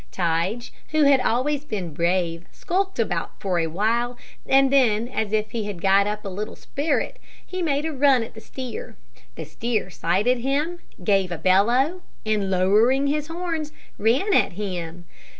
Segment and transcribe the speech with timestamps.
[0.09, 5.51] Tige, who had always been brave, skulked about for a while, and then, as if
[5.51, 8.97] he had got up a little spirit, he made a run at the steer.
[9.35, 15.05] The steer sighted him, gave a bellow, and, lowering his horns, ran at him.